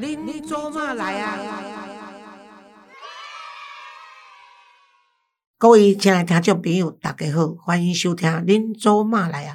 [0.00, 1.36] 恁做嘛来啊？
[5.58, 9.54] 各位亲爱听众朋友，大家好，欢迎收听《恁做嘛来啊》。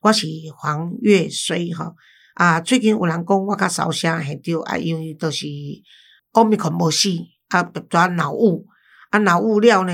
[0.00, 0.26] 我是
[0.56, 1.94] 黄月水哈
[2.32, 2.62] 啊。
[2.62, 5.46] 最近有人讲我较烧声现着啊，因为都是
[6.32, 7.10] 奥密克无死
[7.48, 8.66] 啊，转脑雾
[9.10, 9.92] 啊，脑雾了呢，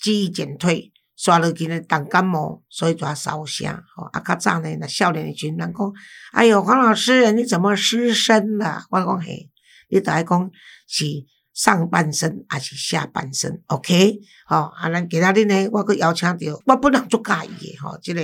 [0.00, 0.90] 记忆减退。
[1.16, 3.66] 刷落去呢，当感冒，所以就烧声。
[3.94, 5.92] 吼，啊，较早呢，那少年的群人讲，
[6.32, 8.84] 哎哟，黄老师，你怎么失声了？
[8.90, 9.48] 我讲嘿，
[9.88, 10.50] 你都爱讲
[10.86, 11.06] 是
[11.54, 18.20] 上半身还是下半身？OK，吼，啊，咱今仔日呢，我阁邀请到，我本人足介意的吼，即个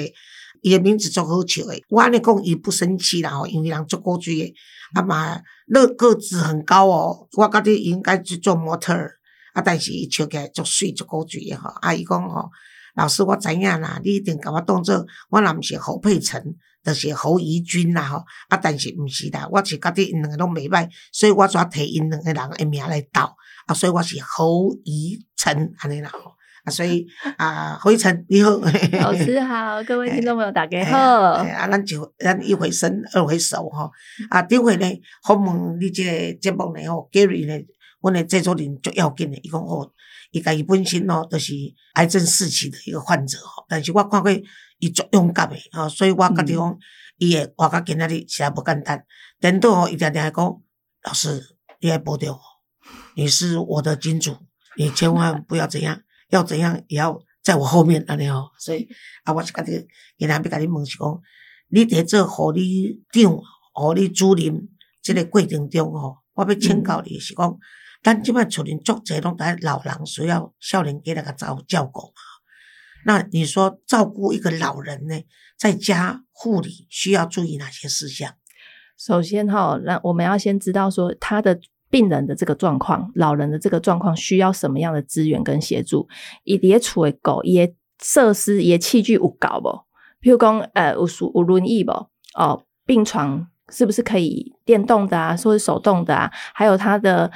[0.60, 1.82] 伊的名字足好笑的。
[1.88, 4.54] 我安尼讲伊不生气啦，吼，因为人足古锥的，
[4.92, 5.40] 啊嘛，
[5.72, 9.12] 个个子很高哦，我觉得应该去做模特儿，
[9.54, 12.50] 啊，但是伊笑起来足水足古锥的吼，啊，伊讲吼。
[12.94, 16.42] 老师，我知影啦，你一定甲我当做我若毋是侯佩岑，
[16.84, 18.18] 就是侯怡君啦吼。
[18.48, 23.22] 啊，但是毋是啦，我是觉得因两个拢袂歹，所以我就摕因两个人诶名来斗。
[23.66, 26.32] 啊，所以我是侯怡岑安尼啦吼。
[26.64, 27.06] 啊，所以
[27.38, 28.50] 啊， 侯怡岑你好，
[29.00, 30.98] 老师好，各位听众朋友大家好。
[31.42, 33.90] 啊，咱就咱一回生二回熟吼。
[34.28, 34.86] 啊，顶回呢，
[35.26, 37.64] 访问你即个节目呢吼，Gary 呢，
[38.02, 39.90] 阮诶制作人足要紧诶，伊讲哦。
[40.32, 41.52] 伊家己本身哦，就是
[41.92, 44.32] 癌症四期的一个患者吼，但是我看过
[44.78, 46.78] 伊足勇敢诶吼，所以我觉得讲
[47.18, 49.04] 伊会活到今仔日实在无简单。
[49.38, 50.34] 等到吼，伊定定讲
[51.04, 51.40] 老师，
[51.80, 52.40] 你要保重我，
[53.14, 54.34] 你是我的金主，
[54.78, 58.48] 你千万不要怎样，要怎样也要在我后面安尼吼。
[58.58, 58.88] 所以
[59.24, 61.20] 啊，我是觉得今仔要甲你问是讲，
[61.68, 63.38] 你伫做护理长、
[63.74, 64.66] 护理主任
[65.02, 67.58] 即个过程中吼，我要请教你是讲。
[68.02, 72.14] 但即摆厝里足侪拢在老人需要少年家那个照照顾嘛？
[73.04, 75.14] 那你说照顾一个老人呢，
[75.56, 78.32] 在家护理需要注意哪些事项？
[78.98, 81.58] 首先哈，那我们要先知道说他的
[81.90, 86.08] 病人的这个状况，老人的这个状况需要什么样的资源跟协助？
[86.44, 89.68] 伊伫厝诶狗也设施也器具有够不？
[90.20, 91.92] 譬如讲呃有属有轮椅不？
[92.34, 96.30] 哦，病床是不是可以电动的啊，或者手动的啊？
[96.52, 97.30] 还有他的。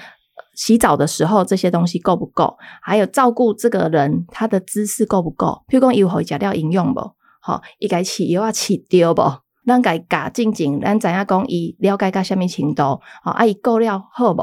[0.57, 2.57] 洗澡的时候，这些东西够不够？
[2.83, 5.63] 还有照顾这个人，他的姿势够不够？
[5.69, 7.01] 譬如讲，伊有好食料饮用不？
[7.43, 9.23] 吼，伊该饲药啊饲掉不？
[9.67, 12.83] 咱该教静静，咱知影讲伊了解到虾米程度？
[13.23, 14.43] 吼，啊伊够了好不？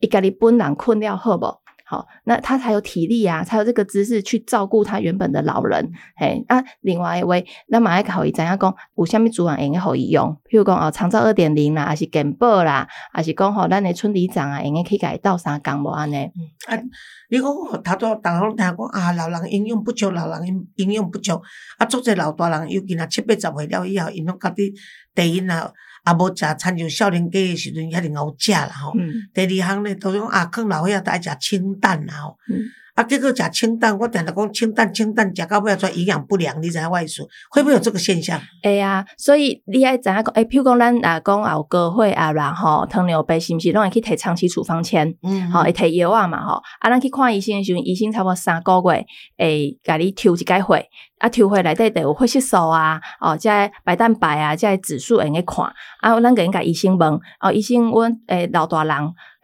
[0.00, 1.46] 伊家己本人困了好不？
[1.92, 5.92] 好，那他才有体力啊，才有这个姿势去照顾他原本的老人。
[6.16, 8.74] 嘿，啊，另外一位，那马爱考伊怎样讲？
[8.96, 10.34] 有虾米主人用可以用？
[10.48, 16.16] 譬如讲哦，长照二点零啦，还是健保啦，还是讲吼，咱的村里长啊，应该可以改到啥岗无安尼？
[16.66, 16.80] 啊，
[17.28, 21.38] 你讲他都当拢听讲啊，老人营养不足，老人营养不足，
[21.76, 24.72] 啊，做者老大人，尤其若七八十岁了以后，因拢家己
[25.14, 25.70] 第一啊。
[26.02, 28.92] 啊，无食参像少年家诶时阵，一定好食啦吼。
[29.32, 32.38] 第二项呢，都讲啊，囥老岁仔都爱食清淡啦吼。
[32.94, 37.22] 啊，结果食清淡，我定定讲清淡清淡，食到尾出营养不良，你知影我意思？
[37.50, 38.38] 会不会有这个现象？
[38.62, 45.08] 会啊，所以你爱知影讲，诶，譬如讲咱啊讲有高血压啦吼，糖尿病是毋是拢会去摕长期处方签？
[45.22, 46.60] 嗯，吼，会摕药啊嘛吼。
[46.80, 49.06] 啊，咱去看医生诶时阵，医生差不多三个月
[49.38, 50.86] 会甲你抽一解血，
[51.18, 53.48] 啊，抽血内底得有血色素啊，哦，即
[53.84, 55.64] 白蛋白啊，即指数会用看。
[56.02, 58.94] 啊，咱个应甲医生问，哦，医生，阮诶老大人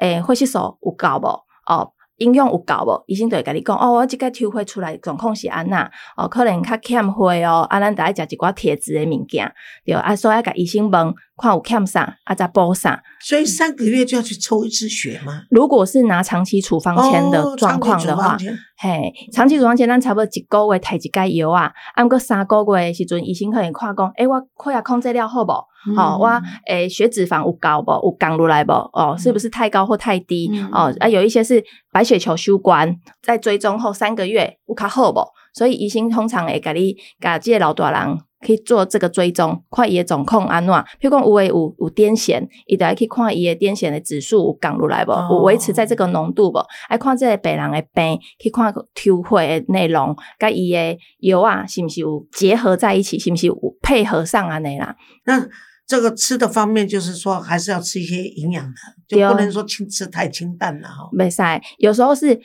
[0.01, 1.45] 诶血色素有够无？
[1.65, 1.93] 哦。
[2.19, 3.03] 营养有够无？
[3.07, 9.53] 医生就会甲你讲，哦，我即个抽血出来状况是安那，哦，可能较欠血哦，啊，咱得爱食一寡铁质的物件，
[9.85, 13.01] 对，啊，所以甲医生问，看有欠啥，啊，再补啥。
[13.21, 15.43] 所以三个月就要去抽一次血吗？
[15.51, 18.37] 如果是拿长期处方签的状况的话，
[18.77, 25.53] 嘿，长期处方签咱差不多一个月摕一盖药啊，啊，过三个月的时阵，医生可能看讲，诶，我血压控制了好无？
[25.97, 27.93] 哦，我诶血脂肪有高不？
[27.93, 28.73] 有降落来不？
[28.73, 30.51] 哦，是不是太高或太低？
[30.73, 31.63] 哦，啊，有一些是
[31.93, 35.21] 白血球休关，在追踪后三个月有较好不？
[35.55, 40.73] 所以医生通常会甲你甲这个老大人可以做这个追踪，看伊的状况安怎。
[40.73, 45.13] 譬如讲有诶有有癫痫，伊就爱去看伊的癫痫的指数有降落来不？
[45.13, 46.61] 有维持在这个浓度不？
[46.89, 53.19] 爱看这个病人的病，去看抽血的内容，甲伊的药啊，是毋是有结合在一起？
[53.19, 54.95] 是毋是有配合上安尼啦？
[55.25, 55.47] 那
[55.87, 58.73] 这个吃的方面，就是说还是要吃一些营养的，
[59.09, 61.09] 就不能说轻吃太清淡了哈。
[61.13, 61.43] 没使，
[61.79, 62.39] 有时候是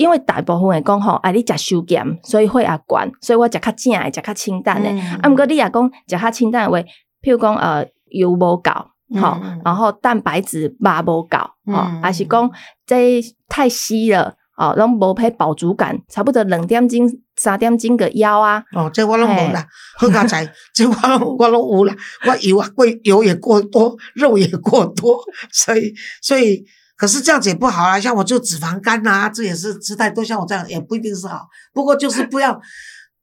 [0.00, 4.98] 因为大部分会讲吼，啊，你食收减，所以血压悬，所以我食较正诶，食较清淡诶。
[5.22, 6.78] 啊，毋过你也讲食较清淡话，
[7.20, 8.70] 譬如讲呃油无够，
[9.20, 11.36] 吼，然后蛋白质嘛无够，
[11.66, 12.50] 吼，还是讲
[12.86, 14.34] 这太稀了。
[14.56, 16.98] 哦，拢无配饱足感，差不多两点钟
[17.36, 18.62] 三点钟个腰啊。
[18.72, 19.66] 哦，这我拢无啦，
[20.00, 21.94] 好佳仔， 这我拢我拢有啦，
[22.26, 25.18] 我油啊过油也过多，肉也过多，
[25.52, 25.92] 所以
[26.22, 26.64] 所以。
[27.00, 31.48] 可是这样子也不好啊，像我就脂肪肝啊，这也是吃太多，像我这样也不一定是好。
[31.72, 32.60] 不过就是不要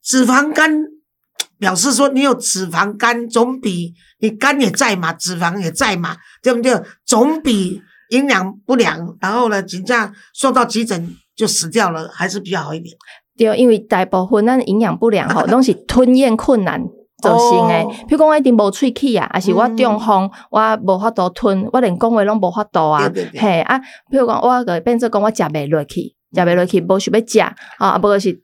[0.01, 0.83] 脂肪肝，
[1.59, 6.81] 表示说你有脂肪肝，总比你肝也在嘛，脂肪也在嘛，对不对？
[7.05, 7.79] 总比
[8.09, 12.97] 营养不良，然后呢，这样送到急诊就死掉了，还是比较好一点。
[13.37, 16.81] 对，因为大部分咱营养不良吼， 拢是吞咽困难。
[17.21, 23.11] 造成诶，譬如讲我一定无喙齿啊，还是我中风，我无法度吞，我连讲话拢无法度啊。
[23.33, 23.79] 嘿啊，
[24.11, 27.39] 譬如讲我个变做讲我食袂落去，食袂落去，无想要食，
[27.79, 28.41] 啊，无是食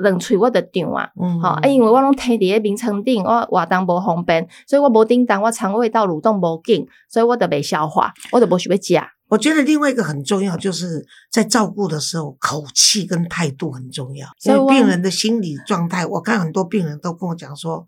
[0.00, 1.06] 两喙我就胀啊。
[1.42, 9.06] 好啊，因为我拢摕伫咧眠床顶，我活动无方便，所以我无叮当，我肠胃道蠕动无紧，所以我就袂消化，我就无想要食。
[9.28, 14.28] 我觉得另外一个很重要，就是在照顾的时候，口气跟态度很重要。
[14.38, 17.86] 所以病人的心理状态，我看很多病人都跟我讲说。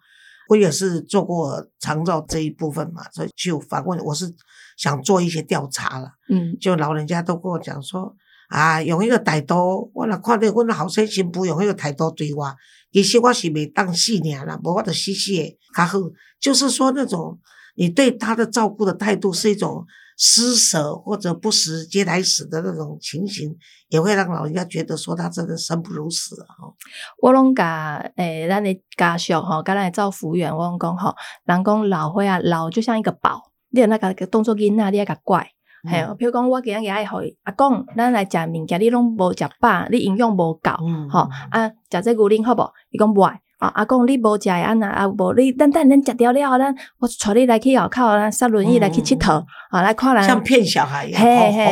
[0.49, 4.35] 我也是做过长照这一部分嘛，所以就反问，我是
[4.77, 6.11] 想做一些调查了。
[6.29, 8.15] 嗯，就老人家都跟我讲说，
[8.49, 12.55] 啊，用一个态度，我若看到我的后生新妇用一个态度对我，
[12.93, 15.99] 其实我是未当死年啦，无我就死死的较好。
[16.41, 17.39] 就是说那种
[17.75, 19.85] 你对他的照顾的态度是一种。
[20.17, 23.55] 施舍或者不食嗟来死的那种情形，
[23.89, 26.73] 也会让老人家觉得说他真的生不如死哈。
[27.21, 31.15] 我拢甲诶，咱的家属吼，甲咱的照服务员，我拢讲吼，
[31.45, 35.47] 人讲老岁啊，老就像一个宝，你那个动作囡仔，你爱甲乖。
[35.89, 40.71] 嘿，譬如讲我今日爱互阿公，咱来食物件，你拢无食饱，你营养无够，
[41.11, 42.73] 吼啊，食这牛奶好无？
[42.91, 43.41] 伊讲不爱。
[43.59, 43.69] 啊！
[43.75, 44.87] 阿公，你无食诶安那？
[44.89, 51.23] 啊，无你等等，恁食掉了，咱我带你来去后口，咱坐轮椅来去佚佗，啊，来看人像骗小孩一样，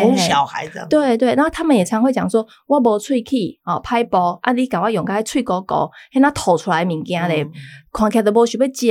[0.00, 0.86] 哄小孩的。
[0.86, 3.36] 对对，然后他们也常会讲说，我无喙齿，
[3.66, 7.46] 哦，歹步，啊，你甲我用个喙高高，迄那吐出来物件咧，
[7.92, 8.90] 看起来都无想要食，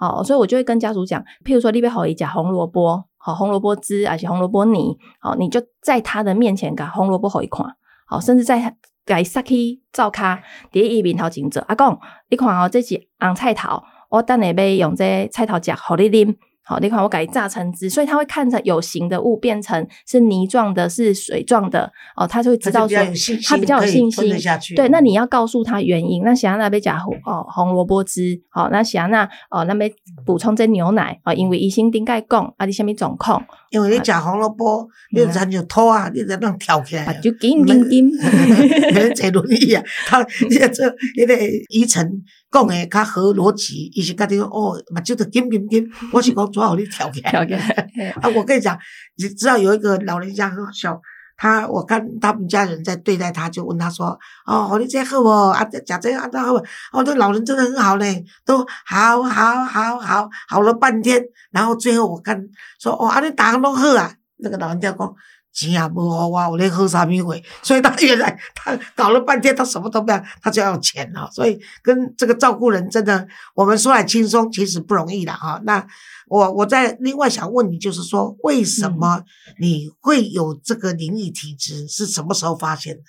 [0.00, 7.64] 哦，所以我就会跟家属讲，譬如说，你要互伊食红萝卜，好红萝卜汁，还是红萝卜泥，好，你就在他的面前，甲红萝卜互伊看，
[8.08, 8.74] 好，甚至在。
[9.20, 10.38] 伊塞去灶骹，
[10.72, 11.62] 伫伊面头前做。
[11.68, 11.98] 阿公，
[12.30, 16.36] 你看哦，这是红菜头，我等下要用这菜头食，互你啉。
[16.64, 22.96] 好，你看我改榨成汁，所以他会看着有形的物变成是泥状的，是水状的哦，他就会知道说
[23.44, 24.32] 他比较有信心。
[24.76, 26.22] 对，那你要告诉他原因。
[26.22, 26.96] 那想要那杯加
[27.26, 29.90] 哦红萝卜汁，好，那喜安那哦那边
[30.24, 33.44] 补充这牛奶啊，因为医生顶盖讲啊，你虾米状况？
[33.72, 38.10] 因为你食红萝卜，你人就吐啊，你就能跳起来，就紧紧紧，
[38.94, 41.36] 没人坐轮椅啊，他你这那个
[41.70, 42.22] 医生。
[42.52, 47.30] 讲的较合逻辑，伊是甲你讲哦，目睭就紧紧紧， 我是讲最好你跳起来。
[47.30, 48.10] 跳起来。
[48.20, 48.78] 啊，我跟你讲，
[49.16, 51.00] 你知道有一个老人家很好笑，
[51.42, 54.16] 他我看他们家人在对待他，就问他说
[54.46, 55.28] ：“哦，你这好不？
[55.28, 56.64] 啊，讲这啊那好不？
[56.92, 62.40] 哦，这老人真的很好嘞，都好好好好好了半天，然后最后我看
[62.78, 65.14] 说哦，啊你打拢好啊，那个老人家讲。”
[65.52, 67.42] 钱也无好我，我咧喝啥米会？
[67.62, 71.28] 所以他原来他搞了半天，他什么都不要，他就要钱哦。
[71.30, 75.60] 所以跟这个照顾人真的，我们说来轻松，其实不容易的哈。
[75.64, 75.86] 那
[76.28, 79.22] 我我在另外想问你，就是说为什么
[79.60, 81.86] 你会有这个灵异体质？
[81.86, 83.02] 是什么时候发现的？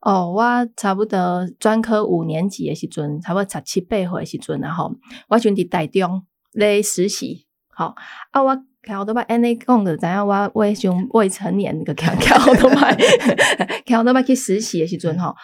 [0.00, 0.44] 哦，我
[0.76, 4.92] 差不多专科五年级的时阵，差不多十七八岁的时阵，然后
[5.28, 7.47] 我选伫台中咧实习，
[7.78, 7.94] 好
[8.32, 8.64] 啊我。
[8.84, 12.90] 桥都把安尼讲的，知影我未上未成年个桥桥都把
[13.84, 15.34] 桥都把去实习的时阵吼，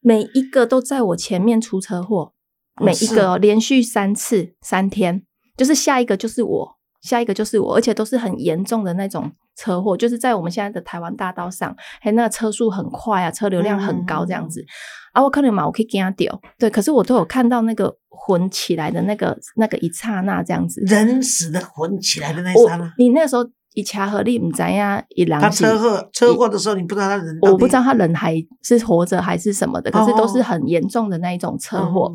[0.00, 2.34] 每一个都在我前面出车祸，
[2.82, 5.22] 每一个连续三次三天，
[5.56, 14.64] 就是下一个就是我，下一个就是我，而且都是很严重的那种车祸，就是在我们现在的台湾大道上，还那个车速很快啊，车流量很高这样子。
[15.12, 22.92] 啊，我可能嘛，我可以惊掉，对，可是我都有看到那个魂起来的那个那个一刹那这样子，人死的魂起来的那一刹那。
[22.96, 25.40] 你那时候一掐合力唔知呀，一狼。
[25.40, 27.38] 他车祸车祸的时候，你不知道他人。
[27.42, 32.12] 我不知道他人还是活着还是什么的，可是都是很严重的那一种车祸。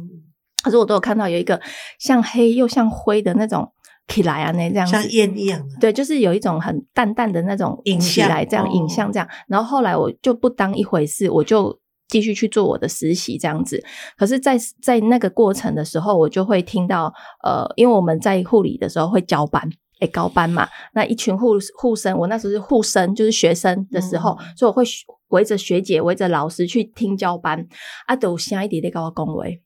[0.64, 1.60] 可是我都有看到有一个
[2.00, 3.72] 像黑又像灰的那种
[4.08, 5.76] 起来啊，那这样像烟一样的。
[5.80, 9.28] 对，就是有一种很淡淡的那种起来这样影像这样。
[9.48, 11.80] 然后后来我就不当一回事，我就。
[12.08, 13.84] 继续去做我的实习，这样子。
[14.16, 17.12] 可是，在在那个过程的时候，我就会听到，
[17.44, 19.68] 呃，因为我们在护理的时候会交班，
[20.00, 20.68] 诶，高班嘛。
[20.94, 24.84] 那一群护护生，我那时候是护生，就是学生的时候，所以我会
[25.30, 27.68] 围着学姐、围着老师去听交班。
[28.06, 29.60] 啊，都下一点点跟我恭维，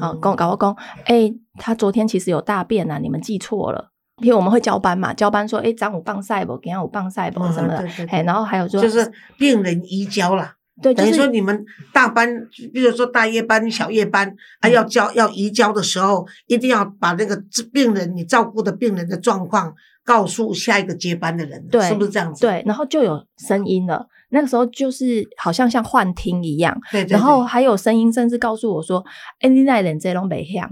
[0.00, 0.76] 好，跟我跟我讲，
[1.06, 3.90] 哎，他昨天其实有大便啊，你们记错了。
[4.22, 10.52] 因为我们会交班嘛，交班说，哎，张五棒赛不，给下五棒赛不什么的，哎，然后还有说，就是病人移交了。
[10.80, 12.28] 对，就等于说你们大班，
[12.72, 14.28] 比如说大夜班、小夜班，
[14.60, 17.40] 啊，嗯要交要移交的时候，一定要把那个
[17.72, 19.74] 病人你照顾的病人的状况
[20.04, 22.42] 告诉下一个接班的人，对是不是这样子？
[22.42, 24.06] 对，然后就有声音了。
[24.30, 29.04] 那个时候就是好像像幻听一样，对对对然后还有声音，甚至告诉我说
[29.40, 30.68] ：“哎，你那人这种没像。”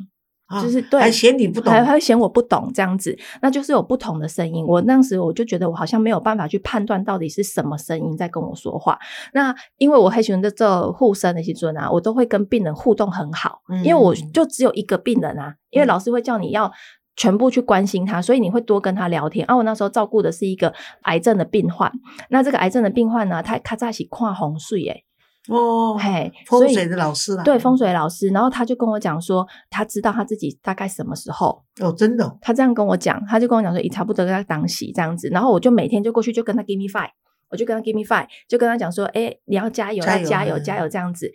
[0.47, 4.62] 啊就是对还嫌你不懂，还还会嫌我不懂这样子，那就是有不同的声音。
[4.67, 8.99] 我当时我就觉得我好像没有办法去判断到底是什么声音在跟我说话。
[9.33, 16.71] 那因为我很喜欢这护生的时阵啊，我都会跟病人互动很好，嗯因为我就只有一个病人啊，因为嗯老师会叫你要。
[17.16, 19.45] 全部去关心他，所以你会多跟他聊天。
[19.47, 21.92] 啊，我那时候照顾的是一个癌症的病患，
[22.31, 25.04] 那这个癌症的病患呢，他他在一起跨红水耶，
[25.49, 37.11] 哦，嘿，风水的老师啦，对风水老师，然后他就跟我讲说，他知道他自己大概什么时候哦，真的哦，他这样跟我讲，他就跟我讲说，你差不多跟他当洗这样子，然后我就每天就过去就跟他 give me five，
[37.50, 41.31] 我就跟他 give me five，就跟他讲说，哎，你要加油，加油要加油，嗯加油这样子。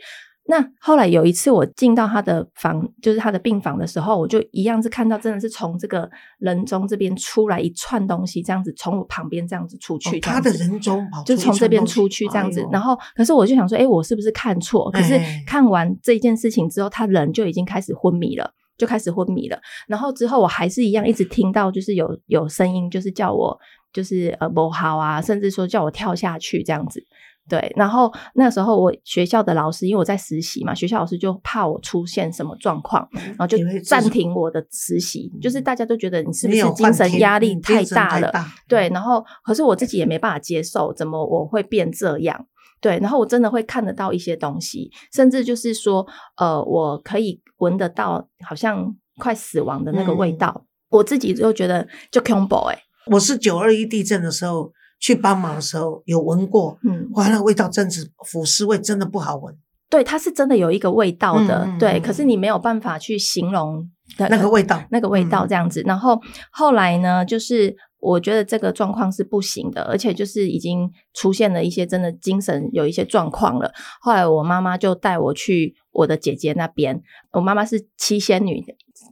[0.47, 14.89] 那后来有一次我进到他的房，就是他的病房的时候，我就一样是看到真的是从这个人中这边出来一串东西，这样子从我旁边这样子出去，哦他的人中就从这边出去这样子，哎然后可是我就想说，哎，我是不是看错？
[14.91, 18.53] 可是哎看完这件事情之后，他人就已经开始昏迷了。
[18.77, 23.57] 就开始昏迷了，然后之后我还是一样一直听到，就是有有声音，就是叫我
[23.91, 27.03] 就是呃不好啊，甚至说叫我跳下去这样子。
[27.49, 38.29] 对，然后那时候我学校的老师，因为我在实习嘛，学校老师就怕我出现什么状况，然后就暂停我的实习，就是大家都觉得你是不没是精神压力嗯太大了？
[38.31, 42.45] 大对，然后可是我自己也没办法接受，怎么我会变这样？
[42.79, 46.05] 对，然后我真的会看得到一些东西，甚至就是说，
[46.37, 52.77] 呃，我可以闻得到好像快死亡的那个味嗯道，我自己就觉得就 combo 哎、
[53.07, 59.55] 我是九二一地震的时候去帮忙的时候有闻过，嗯，哇，那个味道真是腐尸味，真的不好闻。
[59.89, 65.81] 对，它是真的有一个味道的，对，可是你没有办法去形容的那个味道那个味道嗯这样子。
[65.85, 66.19] 然后
[66.51, 73.71] 后来呢，就是我觉得这个状况是不行的，而且就是已经出现了一些真的精神有一些状况了。
[74.01, 77.01] 后来我妈妈就带我去我的姐姐那边，
[77.31, 78.61] 我妈妈是七仙女，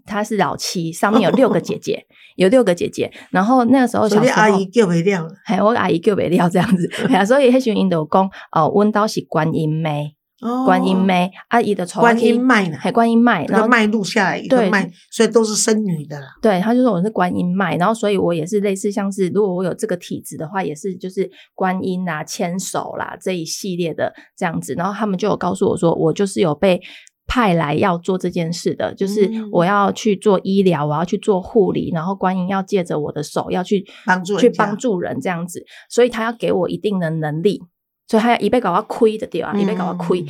[0.05, 3.11] 她是老七，上面有六个姐姐， 有六个姐姐。
[3.31, 6.89] 然后那个时候所以小时候阿姨叫不了，嘿，我阿姨叫袂了这样子，
[7.25, 16.27] 所以迄时候因就讲，哦，阮兜是观音妹，哦观音妹，阿姨的观音脉呢还，观音脉，然个脉录下来一个对脉，所以都是生女的啦。
[16.41, 26.81] 对，他就说我是观音脉，然后所以我也是类似像是，如果我有这个体质的话，也是就是观音啊、牵手啦这一系列的这样子，然后他们就有告诉我说，我就是有被。
[27.27, 37.61] 派来要做这件事的，就是嗯我要去做医疗，我要去做护理，然后观音要借着我的手要去去帮助人家帮助人这样子，所以他要给我一定的能力，
[38.07, 39.53] 所以他要一被搞到亏的对吧？
[39.53, 40.23] 一被搞到亏，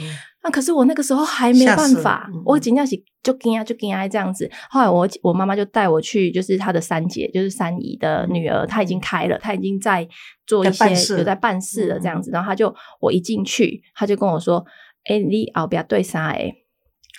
[0.43, 4.49] 那可是我那个时候还没办法嗯，我真正是就惊啊就惊啊这样子。
[4.69, 10.07] 后来我我妈妈就带我去，就是她的三姐，就是三姨的女儿，她已经开了，她已经在
[10.45, 12.29] 做一些在有在办事了这样子。
[12.31, 14.63] 然后她就我一进去，她就跟我说
[15.09, 16.27] ：“哎、你后边对啥？
[16.27, 16.53] 哎，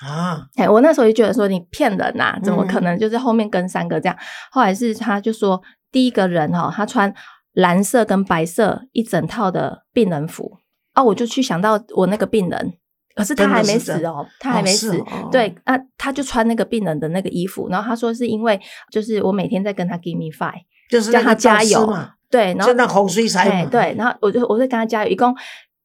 [0.05, 4.17] 啊，哎，我那时候就觉得说你骗人呐、怎么可嗯能就是后面跟三个这样？
[4.51, 5.61] 后来是他就说
[5.91, 7.13] 第一个人哈、他穿
[7.55, 10.59] 蓝色跟白色一整套的病人服
[10.93, 12.75] 啊，我就去想到我那个病人，
[13.15, 15.03] 可是他还没死哦，他还哦没死。
[15.33, 18.61] 对，啊，他就穿那个病人的那个衣服，然后他说是因为
[18.93, 20.61] 就是我每天在跟他 give me five，
[20.91, 25.35] 就是叫他加油嘛，对，然后就那洪水才对，然后我就我就跟他加油，一共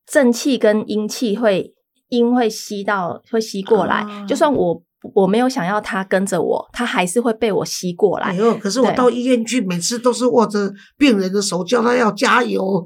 [0.05, 1.73] 正气跟阴气会
[2.11, 4.25] 阴会吸到会吸过来，啊。
[4.27, 4.81] 就算我
[5.15, 8.27] 我没有想要他跟着我，他还是会被我吸过来。
[8.27, 12.85] 哎呦，可是我到医院去，每次都是握着病人的手，叫他要加油，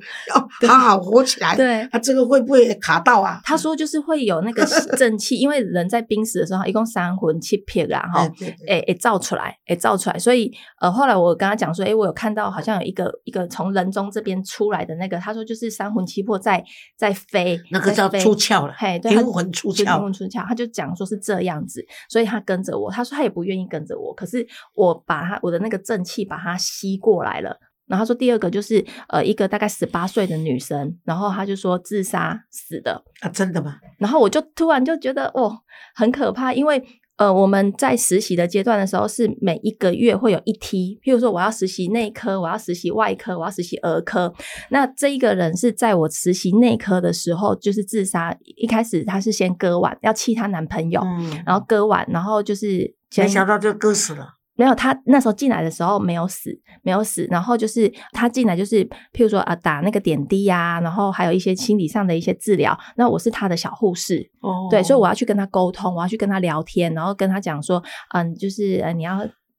[0.61, 1.55] 要好好活起来。
[1.55, 3.41] 对，他这个会不会卡到啊？
[3.43, 4.65] 他说就是会有那个
[4.97, 8.29] 正气，因为人在濒死的时候，一共三魂七魄啦，哈
[8.67, 16.63] 诶诶造出来，诶造出来，所以呃后来我跟他讲说，诶我有看到好像有一个一个从人中这边出来的那个，他说就是三魂七魄在
[16.97, 27.59] 在飞，那个叫出窍了，嘿，对，灵他魂出窍灵魂出窍，他就讲说是这样子，所以他跟着我，他说他也不愿意跟着我，可是我把他我的那个正气把他吸过来了。
[27.87, 33.29] 然后他说第二个就是呃一个大概十八岁的女生，然后他就说自杀死的，啊！
[33.29, 33.77] 真的吗？
[33.99, 35.55] 然后我就突然就觉得哦
[35.93, 36.83] 很可怕，因为
[37.17, 44.33] 呃我们在实习的阶段的时候是每一个月会有一梯，譬如说我要实习内科，我要实习外科，我要实习儿科。
[44.69, 54.34] 那这一个人是在我实习内科的时候就是自杀，一开始她是先割腕，要气她男朋友，嗯，然后割腕，然后就是没想到就割死了。
[54.55, 56.49] 没有，他那时候进来的时候没有死，
[56.81, 57.27] 没有死。
[57.29, 58.83] 然后就是他进来，就是
[59.13, 62.77] 譬如说啊，打那个点滴呀，然后还有一些心理上的一些治疗。
[62.95, 67.83] 那我是他的小护士，哦对，所以我要去跟他沟通，我要去跟他聊天，然后跟他讲说，
[68.13, 69.17] 嗯，就是呃，你要。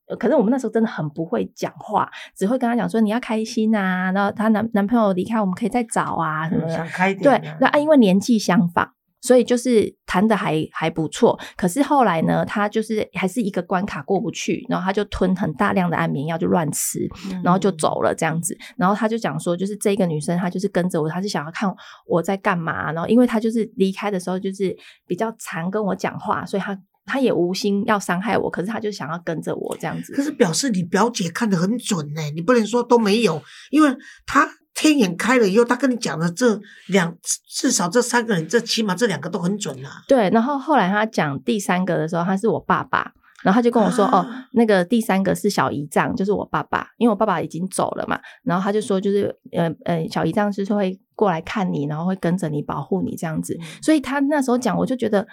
[0.09, 6.69] 呃可是我们那时候真的很不会讲话，只会跟他讲说你要开心啊，然后她男男朋友离开，我们可以再找啊什么的。
[6.69, 8.89] 想开一点对啊，那啊，因为年纪相仿，
[9.27, 11.39] 所以就是谈的还还不错。
[11.57, 17.01] 可是后来呢，他就是还是一个关卡过不去，然后他就吞很大量的安眠药，就乱吃，
[17.43, 18.57] 然后就嗯走了这样子。
[18.77, 21.69] 然后他就讲说，就是这个女生，她就是跟着我，她是想要看
[22.07, 22.93] 我在干嘛。
[22.93, 30.13] 然后因为她就是离开的时候，就是比较常跟我讲话，所以她她也无心要伤害我，可是她就想要跟着我这样子。
[30.13, 37.17] 可是表示你表姐看得很准呢、你不能说都没有，因为她天眼开了以后，他跟你讲的这两
[37.49, 40.05] 至少这三个人，这起码这两个都很准啊。
[40.07, 55.27] 对，然后后来他讲第三个的时候，他是我爸爸，然后他就跟我说：“哦啊，那个第三个是小姨丈，就是我爸爸，因为我爸爸已经走了嘛。”然后他就说：“就是呃呃，小姨丈是说会过来看你，然后会跟着你保护你这样子。”所以他那时候讲，我就觉得。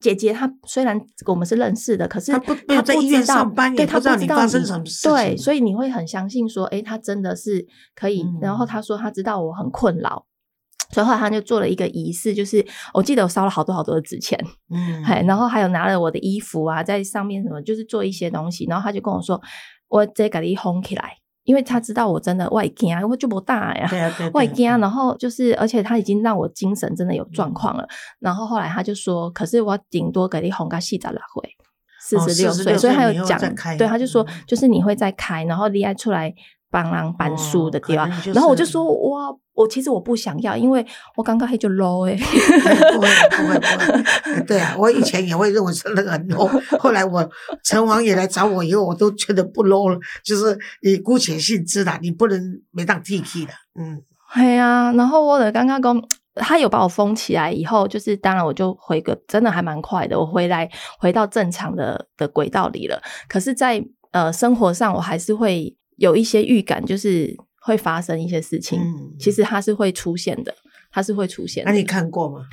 [0.00, 8.22] 姐姐她虽然我们是认识的，可是她不没有在医院知道上班对她不知道她知道你发生什么事对，所以你会很相信说，诶，她真的是可以。
[8.22, 10.24] 嗯然后她说她知道我很困扰，
[10.92, 12.64] 所以后来他就做了一个仪式，就是
[12.94, 14.38] 我记得我烧了好多好多的纸钱，
[14.70, 18.64] 嗯，嘿，然后还有拿了我的衣服啊，在上面什么，就是做一些东西。
[18.66, 19.40] 然后他就跟我说，
[19.88, 21.16] 我这给你烘起来，
[21.50, 23.90] 因为他知道我真的外惊，我就不大呀。
[24.34, 27.84] 外惊，然后就是，而且他已经让我精神真的有嗯状况了。
[28.20, 31.42] 然后后来他就说，可是我顶多给你哄个细仔来回，
[32.00, 33.40] 四哦十六46岁，所以他又有讲
[33.76, 36.32] 对，他就说嗯就是你会再开，然后离爱出来
[36.70, 38.08] 帮人搬书的地方。
[38.32, 40.84] 然后我就是说，哇，我其实我不想要，因为
[41.16, 46.48] 我刚刚还就 low 哎、哎不会不会 不会，哎对啊，我以前也会认为是那个很 low，
[46.78, 47.28] 后来我
[47.64, 54.00] 陈王爷来找我以后，我都觉得不 low 了，就是你姑且信之啦，你不能没当 T K 的，嗯，
[54.34, 56.02] 对呀、然后我的刚刚讲，
[56.36, 63.02] 他有把我封起来以后，就是当然我就回个真的还蛮快的，我回来回到正常的的轨道里了。
[63.28, 68.80] 可是在，呃生活上，我还是会有一些预感，就是会发生一些事情。
[68.80, 70.54] 嗯其实它是会出现的，
[70.90, 71.70] 它是会出现的。
[71.70, 72.46] 那你看过吗？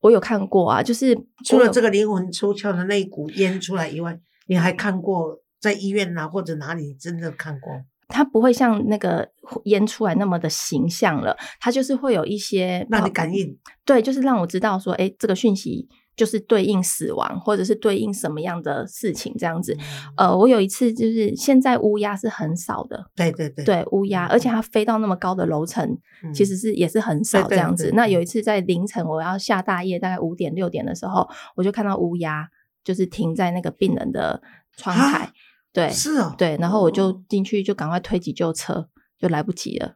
[0.00, 7.72] 我有看过啊，就是除了这个灵魂出窍的那一股烟出来以外，你还看过在医院啊或者哪里真的看过？
[8.08, 9.30] 它不会像那个
[9.66, 15.88] 烟出来那么的形象了，它就是会有一些让你感应，对，就是让我知道说，哎，这个讯息
[16.20, 19.72] 就是对应死亡，或者是对应什么样的事情这样子。
[19.72, 25.82] 嗯呃，我有一次就是现在乌鸦是很少的，对对对，对乌鸦，而且它飞到那么高的楼层，
[26.22, 27.84] 嗯其实是也是很少这样子。
[27.84, 32.46] 对那有一次在凌晨我要下大夜，大概五点六点的时候，我就看到乌鸦
[32.84, 34.42] 就是停在那个病人的
[34.76, 35.32] 窗啊台，
[35.72, 39.94] 对是哦，对，然后我就哦进去就赶快推急救车，就来不及了。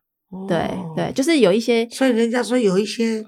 [0.49, 3.23] 对哦对，就是有一些所以人家说有一些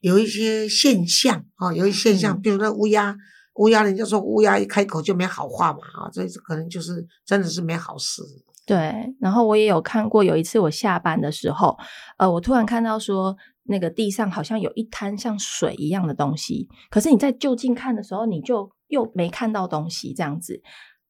[0.00, 3.16] 有一些现象啊，有一些现象，嗯比如说乌鸦，
[3.54, 8.22] 乌鸦人家说乌鸦一开口就没好话嘛啊，这可能就是真的是没好事。
[8.66, 11.76] 对，然后我也有看过，有一次我下班的时候，
[12.18, 20.62] 呃，我突然看到说那个地上好像有一滩像水一样的东西，可是你在就近看的时候，你就又没看到东西这样子，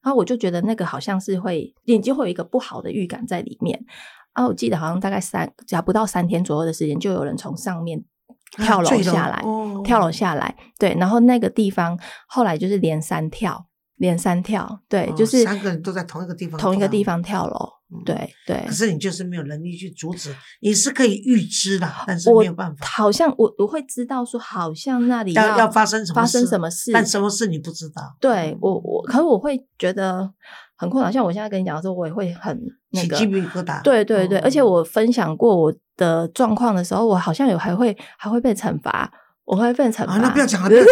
[0.02, 3.84] 然后我就觉得那个好像是会，眼睛会有一个不好的预感在里面。
[4.32, 8.02] 啊，我记得好像大概三，只要不到三天左右的时间，就有人从上面
[8.50, 18.72] 跳楼下来，哦跳楼下来，对，然后那个地方后来就是连三跳，连三跳，对，哦就是三个人都在同一个地方同一个地方跳楼，嗯对对可。
[18.72, 22.86] 是你就是没有能力去阻止，你是可以预知的，但是我没有办法。
[22.86, 28.02] 好像我我会知道说，好像那里要要发生什么发生什么事，但什么事你不知道。
[28.20, 30.30] 对我我，可是我会觉得
[30.76, 31.10] 很困扰。
[31.10, 32.60] 像我现在跟你讲的时候，我也会很
[32.90, 33.82] 那个起鸡皮疙瘩。
[33.82, 39.12] 对对对，哦而且我分享过我的状况的时候，我好像有还会还会被惩罚，
[39.44, 40.14] 我会被惩罚。
[40.14, 40.82] 啊，那不要讲了，不要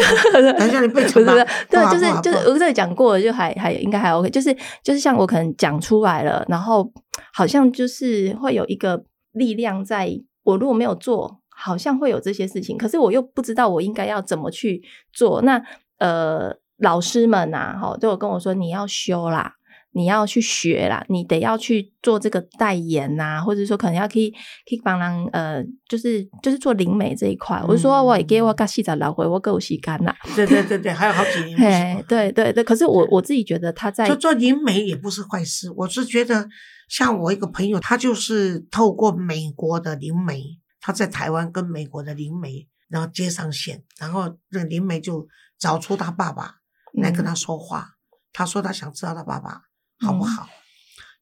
[0.43, 0.53] 讲。
[0.59, 1.33] 等一下你被惩罚，
[1.71, 6.93] 对就是就我这里讲过了，就还还应该还 OK，就是就是像我可能讲出来了，然后
[7.33, 10.11] 好像就是会有一个力量在，
[10.45, 15.41] 我如果没有做，好像会有这些事情，可是我又不知道我应该要怎么去做。
[15.41, 15.63] 那
[15.99, 19.55] 呃，老师们呐、哈，都有跟我说你要修啦。
[19.99, 27.61] 你要去学啦，你得要去做这个代言呐、或者说可能要可以可以帮人呃，就是就是做灵媒这一块。
[27.67, 30.15] 我就说嗯我也给我个细仔老回，我够洗干啦。
[30.37, 36.49] 对对对对， 还有好几年对对对，可是我我自己觉得他在就做灵媒也不是坏事，我是觉得
[36.89, 40.45] 像我一个朋友，他就是透过美国的灵媒，
[40.81, 45.27] 他在台湾跟美国的灵媒然后接上线，然后那个灵媒就
[45.59, 46.55] 找出他爸爸
[46.95, 47.97] 来跟他说话，
[48.33, 49.63] 他说他想知道他爸爸
[50.01, 50.49] 好不好？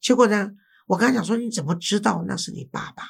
[0.00, 0.52] 结果呢，
[0.86, 3.04] 我跟他讲说，你怎么知道那是你爸爸？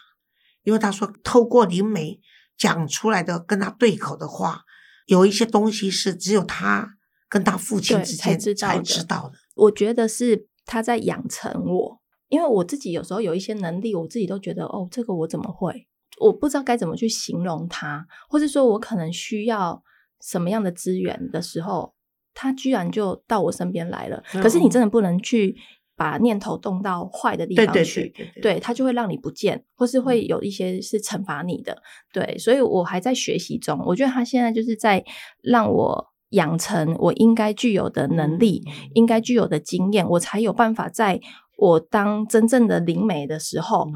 [0.62, 2.20] 因为他说，透过灵媒
[2.56, 4.62] 讲出来的跟他对口的话，
[5.06, 6.96] 有一些东西是只有他
[7.28, 9.38] 跟他父亲之间才知道的。
[9.54, 15.86] 我觉得是他在养成我，因为我自己有时候有一些能力，我自己都觉得哦，这个我怎么会？
[16.18, 19.82] 我不知道该怎么去形容他，或者说我可能需要
[20.20, 21.94] 什么样的资源的时候，
[22.36, 24.22] 他居然就到我身边来了。
[24.34, 25.56] 可是你真的不能去
[25.96, 31.82] 把念头动到坏的地方去，对他就会让你不见，或是会有一些是惩罚你的。
[32.12, 33.82] 对，所以我还在学习中。
[33.86, 35.02] 我觉得他现在就是在
[35.42, 41.18] 让我养成我应该具有的能力，应该具有的经验，我才有办法在
[41.56, 43.88] 我当真正的灵媒的时候。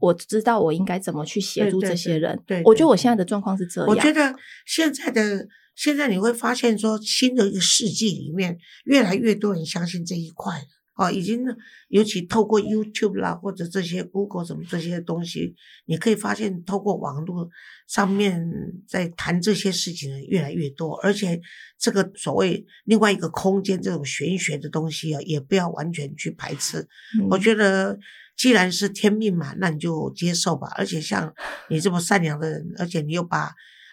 [0.00, 2.42] 我知道我应该怎么去协助这些人。
[2.46, 3.90] 对，我觉得我现在的状况是这样。
[3.90, 10.54] 我觉得现在的现在你会发现，说新的一个世纪里面，越来越多人相信这一块
[11.00, 11.44] 哦，已经
[11.88, 15.54] 尤其透过 YouTube 啦，或者这些 Google 什么这些东西，
[15.86, 17.48] 你可以发现，透过网络
[17.88, 18.46] 上面
[18.86, 21.40] 在谈这些事情的越来越多，而且
[21.78, 26.86] 这个所谓另外一个空间这种玄学的东西啊，也不要完全去排斥。
[27.30, 27.98] 我觉得。
[28.36, 30.72] 既然是天命嘛，那你就接受吧。
[30.74, 31.30] 而且像
[31.68, 33.52] 你这么善良的人，而且你又把，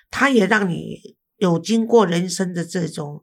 [0.10, 3.22] 他也让你有经过人生的这种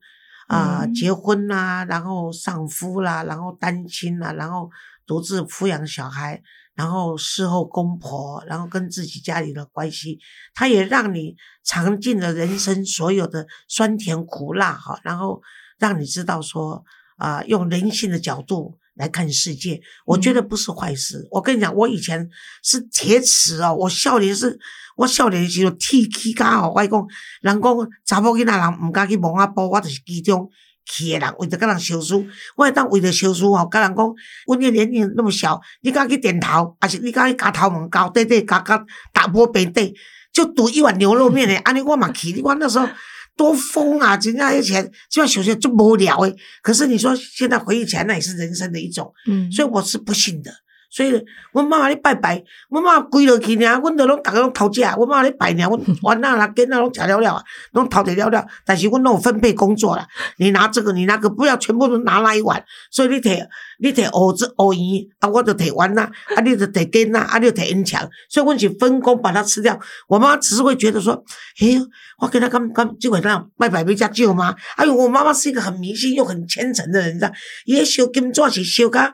[0.48, 4.70] 啊，结婚啦，然后丧夫啦，然后单亲啦，然后
[5.06, 6.42] 独自抚养小孩，
[6.74, 10.18] 然后侍候公婆，然后跟自己家里的关系，
[10.54, 15.40] 他也让你尝尽了人生所有的酸甜苦辣哈，然后
[15.78, 16.84] 让你知道说
[17.16, 18.78] 啊，用人性的角度。
[18.94, 21.26] 来看世界，我觉得不是坏事。
[21.30, 22.28] 我跟你讲，我以前
[22.62, 24.58] 是铁齿哦，我少年是，
[24.96, 27.06] 我少年时候铁起家哦，我讲，
[27.42, 30.48] 人讲查某囡仔人唔敢去摸阿婆，我就是其中
[30.84, 32.24] 去的人，为着跟人烧书，
[32.56, 34.14] 我当为着烧书哦，跟人讲，
[34.46, 39.94] 我你年龄那么小，你敢去点头，还是你敢去夹头毛高对对，夹夹打破平底，
[40.32, 42.88] 就赌一碗牛肉面的，安尼我嘛去，我那时候。
[43.36, 44.16] 多疯啊！
[44.16, 49.12] 人家以前就像小学就无聊诶，可是你说现在回忆起来，那也是人生的一种。
[49.26, 50.52] 嗯，所以我是不信的。
[50.94, 51.10] 所以，
[51.52, 54.80] 阮妈妈咧拜拜，阮妈妈跪落去尔，阮都拢逐个拢偷食。
[54.80, 55.70] 阮妈妈咧拜尔，阮
[56.02, 58.46] 完那啦，囡仔拢食了了啊，拢偷得了了。
[58.64, 60.06] 但是阮拢有分配工作啦，
[60.38, 62.64] 你拿这个，你那个，不要全部都拿那一碗。
[62.92, 63.44] 所以你摕，
[63.80, 66.02] 你摕蚵子、蚵鱼，啊，我就摕丸呐，
[66.36, 68.08] 啊，你就摕根呐，啊，你就摕烟肠。
[68.30, 69.76] 所以阮是分工把它吃掉。
[70.06, 71.24] 我妈只是会觉得说，
[71.58, 71.76] 嘿，
[72.20, 74.54] 我跟他刚刚就会那样拜拜没加酒吗？
[74.76, 77.32] 哎呦，我妈妈是一个很迷信又很虔诚的人，你知道？
[77.64, 79.12] 伊咧烧金纸是烧甲。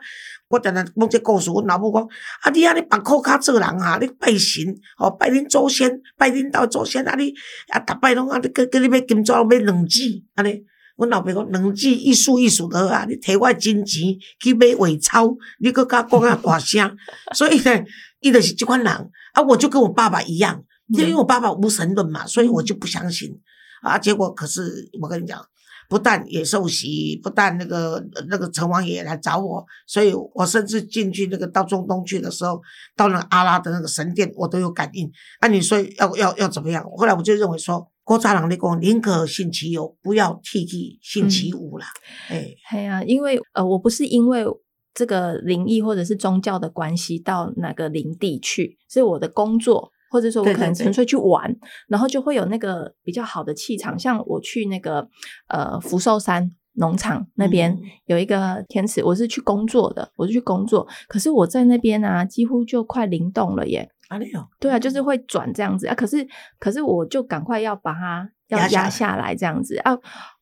[0.51, 2.03] 我常常讲这故事，阮老母讲，
[2.41, 4.63] 啊，你安尼绑裤卡做人哈，你拜神，
[4.97, 7.33] 哦，拜恁祖先，拜恁兜祖先，啊，你
[7.69, 10.61] 啊，逐摆拢啊，你跟跟你买金纸，买两纸，安尼，
[10.97, 14.03] 阮老爸讲两纸一数一数的啊，你摕我金钱
[14.41, 16.97] 去买伪钞，你搁甲讲啊大声，
[17.33, 17.83] 所以呢，
[18.19, 18.87] 伊就是这款人，
[19.33, 23.39] 啊，我就跟我爸爸一样，因为我爸爸无神论嘛，所以我就不相信，
[23.81, 25.41] 啊，结果可是我跟你讲。
[25.91, 32.61] 不但也受洗，不但那个那个城隍爷来找我，所以我甚至进去那个到中东去的时候，
[32.95, 35.11] 到那阿拉的那个神殿，我都有感应。
[35.41, 36.81] 那你说要要要怎么样？
[36.95, 41.87] 后来我就认为说，郭扎郎的讲，宁可信其有，不要替替信其无啦。
[42.29, 44.45] 哎，对啊，因为呃，我不是因为
[44.93, 49.91] 这个灵异或者是宗教的关系到哪个灵地去，是我的工作。
[50.11, 51.55] 或者说，我可能纯粹去玩，
[51.87, 53.97] 然后就会有那个比较好的气场。
[53.97, 55.07] 像我去那个
[55.47, 57.75] 呃福寿山农场那边
[58.07, 60.85] 有一个天池，我是去工作的，我是去工作。
[61.07, 63.89] 可是我在那边啊，几乎就快灵动了耶！
[64.09, 64.45] 啊，没有？
[64.59, 65.95] 对啊，就是会转这样子啊。
[65.95, 66.27] 可是，
[66.59, 69.97] 可是我就赶快要把它要压下来这样子啊。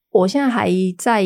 [0.10, 1.24] 我现在还在。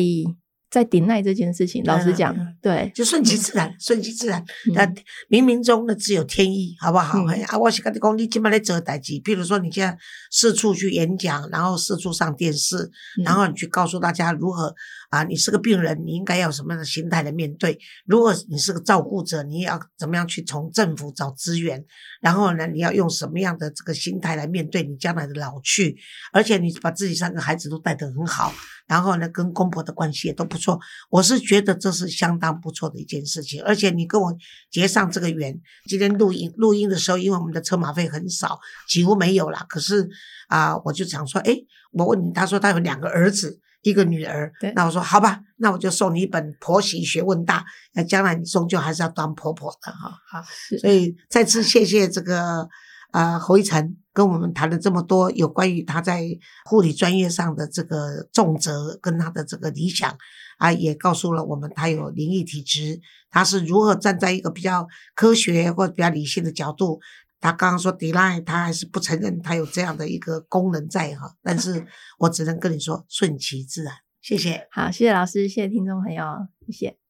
[0.70, 4.44] 在顶赖这件事情，老实讲，对，就顺其自然，顺其自然。
[4.74, 4.84] 那
[5.28, 7.20] 冥冥中呢，只有天意，好不好？
[7.46, 9.96] 啊，我是跟你讲，你今麦在做代志，比如说你现在
[10.32, 12.90] 四处去演讲，然后四处上电视，
[13.24, 14.74] 然后你去告诉大家如何
[15.10, 17.78] 啊，你是个病人，你应该要什么样的心态来面对？
[18.04, 21.84] 如果你是个照顾者，你要怎么样去从政府找资源？
[22.20, 25.96] 然后呢，你要用什么样的这个心态来面对你将来的老去？
[26.32, 28.52] 而且你把自己三个孩子都带得很好。
[28.86, 30.78] 然后呢，跟公婆的关系也都不错，
[31.10, 33.62] 我是觉得这是相当不错的一件事情。
[33.62, 34.36] 而且你跟我
[34.70, 39.64] 结上这个缘，今天录音录音的时候，因为我们的车马费很少，几乎没有了。
[39.68, 40.08] 可是
[40.48, 41.56] 啊，我就想说，哎，
[41.92, 44.52] 我问你，他说他有两个儿子，一个女儿。
[44.74, 47.60] 那我说好吧，那我就送你一本《婆媳学问大》，
[47.94, 50.12] 那将来你终究还是要当婆婆的哈。
[50.30, 50.44] 好，
[50.80, 52.68] 所以再次谢谢这个。
[53.14, 56.26] 啊侯一成跟我们谈了这么多有关于他在
[56.64, 60.10] 护理专业上的这个重责跟他的这个理想
[60.58, 63.00] 啊，也告诉了我们他有灵异体质，
[63.30, 66.98] 他是如何站在一个比较科学或比较理性的角度。
[67.40, 71.86] 他刚刚说 d e l i 他还是不承认他有这样的一个功能在哈，但是
[72.18, 74.66] 我只能跟你说顺其自然，谢谢。
[74.72, 76.24] 好，谢谢老师，谢谢听众朋友，
[76.66, 77.03] 谢谢。